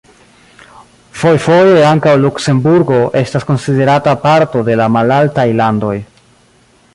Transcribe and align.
Fojfoje 1.23 1.83
ankaŭ 1.89 2.13
Luksemburgo 2.21 2.97
estas 3.21 3.45
konsiderata 3.51 4.17
parto 4.25 4.65
de 4.71 4.79
la 4.83 4.89
Malaltaj 4.97 5.47
Landoj. 5.61 5.97